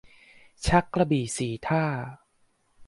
[0.67, 1.83] ชักกระบี่สี่ท่า